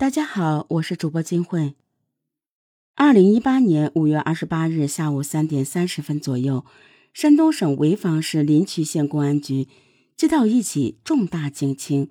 [0.00, 1.74] 大家好，我是主播金慧。
[2.94, 6.64] 二零一八年五月二十八日下午三点三十分左右，
[7.12, 9.68] 山东省潍坊市临朐县公安局
[10.16, 12.08] 接到一起重大警情：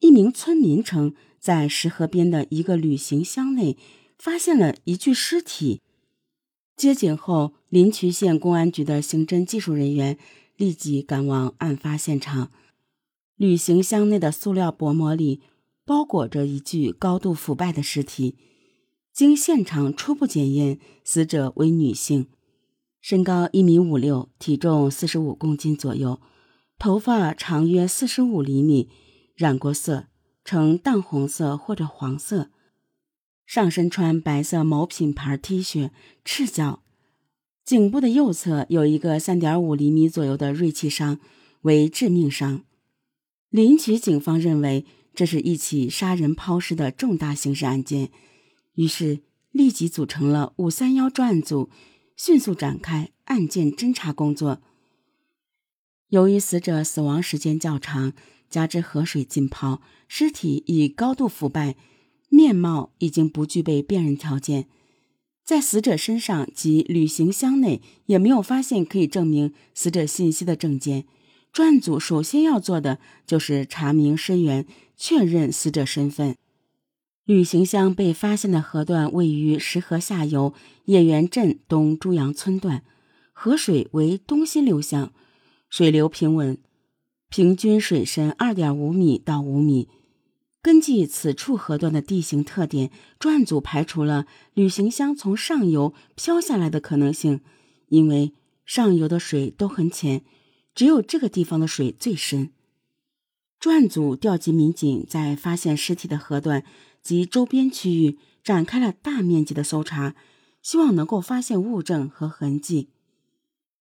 [0.00, 3.78] 一名村民称，在石河边的一个旅行箱内
[4.18, 5.80] 发现了一具尸体。
[6.76, 10.18] 接警后，临朐县公安局的刑侦技术人员
[10.58, 12.50] 立即赶往案发现场。
[13.38, 15.40] 旅行箱内的塑料薄膜里。
[15.86, 18.36] 包裹着一具高度腐败的尸体，
[19.12, 22.28] 经现场初步检验，死者为女性，
[23.02, 26.20] 身高一米五六，体重四十五公斤左右，
[26.78, 28.88] 头发长约四十五厘米，
[29.36, 30.06] 染过色，
[30.42, 32.50] 呈淡红色或者黄色，
[33.44, 35.90] 上身穿白色某品牌 T 恤，
[36.24, 36.82] 赤脚，
[37.62, 41.20] 颈部的右侧有一个三点五厘米左右的锐器伤，
[41.60, 42.64] 为致命伤。
[43.50, 44.86] 临朐警方认为。
[45.14, 48.10] 这是一起杀人抛尸的重大刑事案件，
[48.74, 49.20] 于是
[49.52, 51.70] 立即组成了“五三幺”专案组，
[52.16, 54.60] 迅速展开案件侦查工作。
[56.08, 58.12] 由于死者死亡时间较长，
[58.50, 61.76] 加之河水浸泡，尸体已高度腐败，
[62.28, 64.68] 面貌已经不具备辨认条件，
[65.44, 71.06] 在死者身上及旅行箱内也没有发现可以证明死者信息的证件。
[71.54, 74.66] 专案组首先要做的就是查明身源。
[74.96, 76.36] 确认死者身份。
[77.24, 82.84] 旅行箱被发现的河段位于石河下游叶园镇东朱阳村段，
[83.32, 85.12] 河水为东西流向，
[85.68, 86.58] 水流平稳，
[87.28, 89.88] 平均水深二点五米到五米。
[90.62, 97.40] 根据此处河段的地形特点，专案组排除了旅行箱从上游漂下来的可能性，
[97.88, 98.32] 因为
[98.64, 100.22] 上游的水都很浅，
[100.74, 102.50] 只有这个地方的水最深。
[103.60, 106.64] 专案组调集民警，在发现尸体的河段
[107.02, 110.14] 及周边区域展开了大面积的搜查，
[110.60, 112.90] 希望能够发现物证和痕迹。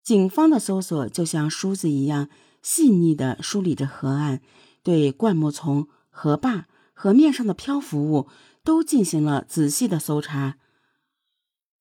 [0.03, 2.29] 警方的搜索就像梳子一样
[2.61, 4.41] 细腻地梳理着河岸，
[4.83, 8.27] 对灌木丛、河坝、河面上的漂浮物
[8.63, 10.57] 都进行了仔细的搜查。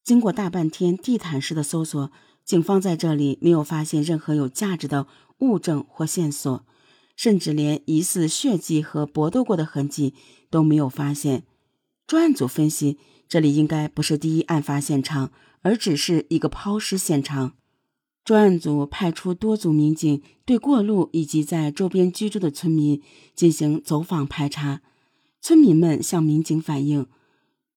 [0.03, 2.10] 经过大半天地毯式的搜索，
[2.45, 5.06] 警方在这里没有发现任何有价值的
[5.39, 6.65] 物证或线索。
[7.17, 10.15] 甚至连疑似血迹和搏斗过的痕迹
[10.49, 11.45] 都没有发现。
[12.06, 12.97] 专案组分析，
[13.28, 15.31] 这里应该不是第一案发现场，
[15.61, 17.53] 而只是一个抛尸现场。
[18.25, 23.03] 专案组派出多组民警，对过路以及在周边居住的村民
[23.34, 24.81] 进行走访排查。
[25.43, 27.07] 村民们向民警反映，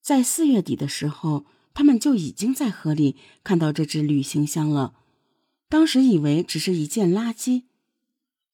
[0.02, 4.94] 在四月底的时候，他们就已经在河里看到这只旅行箱了。
[5.68, 7.64] 当时以为只是一件垃圾。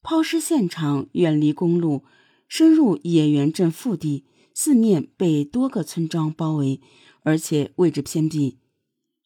[0.02, 2.06] 抛尸现场远离公路，
[2.48, 6.80] 深入野原镇腹地，四面被多个村庄包围，
[7.24, 8.58] 而且位置偏僻。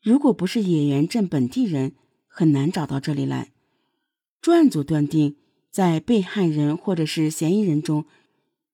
[0.01, 1.93] 如果不是野原镇本地人，
[2.27, 3.51] 很难找到这里来。
[4.41, 5.35] 专案组断定，
[5.69, 8.05] 在被害人或者是嫌疑人中，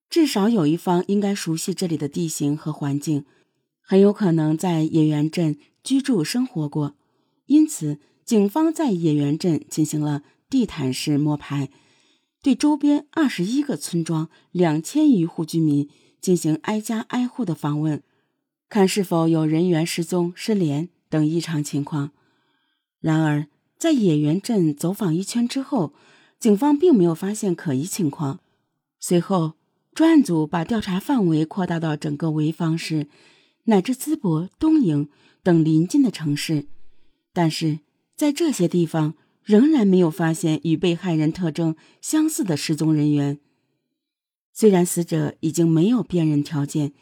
[0.10, 3.26] 至少有一方应该熟悉这里的地形和环境，
[3.90, 6.94] 很有可能在野原镇居住生活过。
[7.48, 11.70] 因此，警方在野原镇进行了地毯式摸排。
[12.44, 15.90] 对周边二十一个村庄、两千余户居民
[16.22, 18.04] 进行挨家挨户的访问，
[18.70, 22.12] 看是否有人员失踪、失联等异常情况。
[23.00, 25.94] 然而，在野原镇走访一圈之后，
[26.40, 28.40] 警方并没有发现可疑情况。
[29.00, 29.54] 随后，
[29.96, 33.08] 专案组把调查范围扩大到整个潍坊市，
[33.66, 35.10] 乃至淄博、东营
[35.44, 36.68] 等邻近的城市，
[37.34, 37.80] 但是
[38.16, 39.16] 在这些地方。
[39.46, 43.40] 仍然没有发现与被害人特征相似的失踪人员。
[44.54, 46.94] 虽然死者已经没有辨认条件，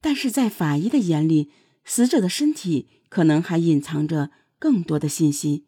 [0.00, 1.50] 但是在法医的眼里，
[1.84, 5.64] 死者的身体可能还隐藏着更多的信息。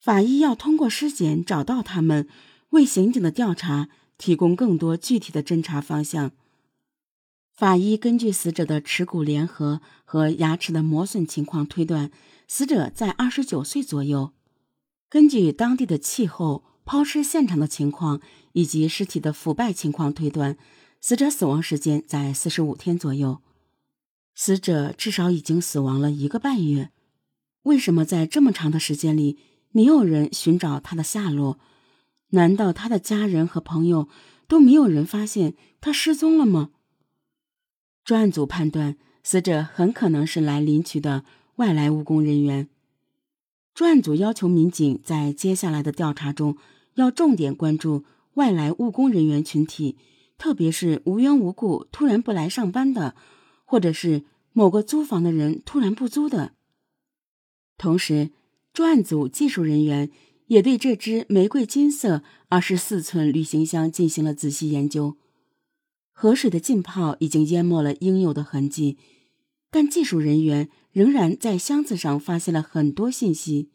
[0.00, 2.26] 法医要通过尸检找到他们，
[2.70, 6.32] 为刑警的调查提供更多具体的侦查方向。
[7.58, 12.12] 法医根据死者的耻骨联合和牙齿的磨损情况推断，
[12.46, 14.32] 死者在二十九岁左右。
[15.08, 18.20] 根据当地的气候、抛尸现场的情况
[18.52, 20.56] 以及尸体的腐败情况推断，
[21.00, 23.40] 死者死亡时间在四十五天左右。
[24.36, 26.92] 死者至少已经死亡了一个半月。
[27.64, 29.36] 为什么在这么长的时间里
[29.72, 31.58] 没有人寻找他的下落？
[32.28, 34.08] 难道他的家人和朋友
[34.46, 36.70] 都没有人发现他失踪了吗？
[38.08, 41.24] 专案组判断，死者很可能是来领取的
[41.56, 42.66] 外来务工人员。
[43.74, 46.56] 专案组要求民警在接下来的调查中，
[46.94, 49.98] 要重点关注外来务工人员群体，
[50.38, 53.14] 特别是无缘无故突然不来上班的，
[53.66, 54.24] 或者是
[54.54, 56.52] 某个租房的人突然不租的。
[57.76, 58.30] 同时，
[58.72, 60.10] 专案组技术人员
[60.46, 65.18] 也对这只玫瑰金色二十四寸旅行箱进行了仔细研究。
[66.20, 68.98] 河水的浸泡已经淹没了应有的痕迹，
[69.70, 73.70] 但技术人员仍然在箱子上发现了很多信息。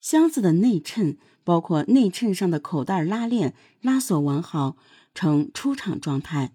[0.00, 3.52] 箱子的内衬，包括内衬上的口袋拉链
[3.82, 4.78] 拉锁完好，
[5.14, 6.54] 呈出厂状态。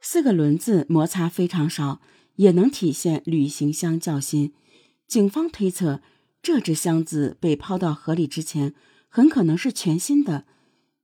[0.00, 2.00] 四个轮子摩擦非常少，
[2.36, 4.54] 也能体现旅行箱较新。
[5.06, 6.00] 警方推测，
[6.40, 8.72] 这只箱子被抛到河里之前，
[9.10, 10.46] 很可能是全新的，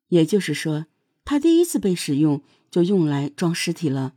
[0.09, 0.87] 也就是说，
[1.27, 2.43] 它第一次被使用
[2.76, 4.12] 就用来装尸体了。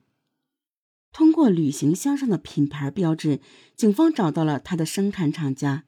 [1.13, 3.39] 通过旅行箱上的品牌标志，
[3.73, 5.85] 警方找到了它的生产厂家。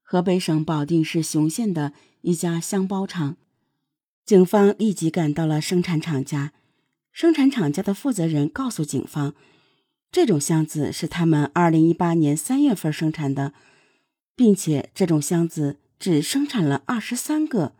[0.00, 1.92] 河北省保定市雄县的
[2.22, 3.36] 一家箱包厂，
[4.24, 6.54] 警方立即赶到了生产厂家。
[7.12, 9.34] 生产厂家的负责人告诉警方，
[10.10, 13.52] 这种箱子是他们二零一八年三月份生产的，
[14.34, 17.74] 并且这种箱子只生产了二十三个。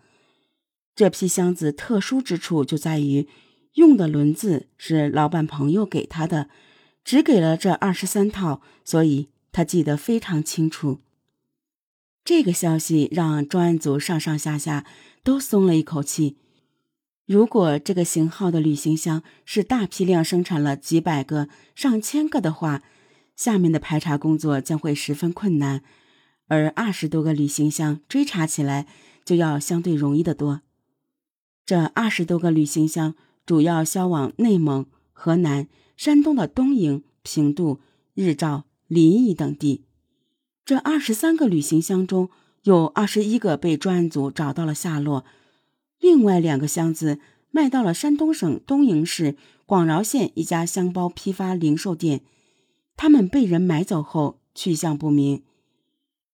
[0.95, 3.27] 这批箱子特殊之处就在于，
[3.75, 6.49] 用的轮子是老板朋友给他的，
[7.05, 11.01] 只给了这二十三套，所以他记得非常清楚。
[12.25, 14.87] 这个消息让专案组上上下下
[15.23, 16.39] 都松了一口气。
[17.27, 22.83] 如果这个型号的旅行箱是大批量生产了几百个、上千个的话，
[23.35, 25.81] 下面的排查工作将会十分困难；
[26.49, 28.87] 而二十多个旅行箱追查起来
[29.25, 30.63] 就要相对容易得多。
[31.67, 33.15] 这二十多个旅行箱
[33.47, 37.81] 主要销往内蒙、河南、山东的东营、平度、
[38.15, 39.85] 日照、临沂等地。
[40.65, 42.31] 这二十三个旅行箱中
[42.63, 45.25] 有二十一个被专案组找到了下落，
[46.01, 47.19] 另外两个箱子
[47.51, 49.37] 卖到了山东省东营市
[49.67, 52.23] 广饶县一家箱包批发零售店，
[52.97, 55.43] 他们被人买走后去向不明。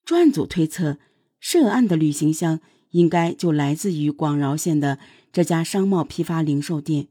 [0.04, 0.98] 专案组推测，
[1.40, 2.60] 涉案的旅行箱
[2.90, 4.98] 应该就来自于广饶县的
[5.32, 7.08] 这家商贸批发零售店。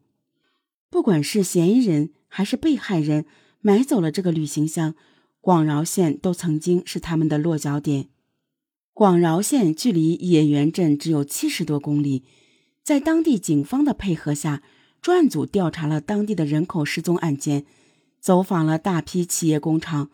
[0.89, 3.25] 不管是嫌疑人还是被害人
[3.61, 4.95] 买走了这个旅行箱。
[5.41, 8.09] 广饶县都曾经是他们的落脚点。
[8.93, 12.23] 广饶县距离野原镇只有七十多公里，
[12.83, 14.61] 在当地警方的配合下，
[15.01, 17.65] 专案组调查了当地的人口失踪案件，
[18.19, 20.09] 走访了大批企业工厂，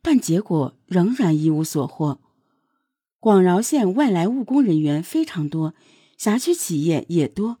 [0.00, 2.18] 但结果仍然一无所获。
[3.18, 5.74] 广饶县外来务工人员非常多，
[6.20, 7.56] 辖区企业也多，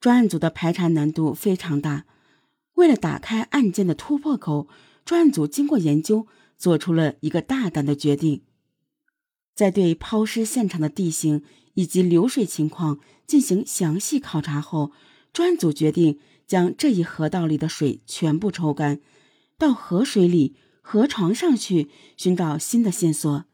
[0.00, 2.06] 专案组的排查难度非常大。
[2.76, 4.66] 为了打开案件的突破口，
[5.04, 6.26] 专案组经过研究。
[6.56, 8.42] 做出了一个大胆的决定，
[9.54, 11.44] 在对抛尸现场的地形
[11.74, 14.90] 以及流水情况进行详细考察后，
[15.32, 16.18] 专案组决定
[16.48, 19.00] 将这一河道里的水全部抽干，
[19.56, 23.44] 到河水里、河床上去寻找新的线索。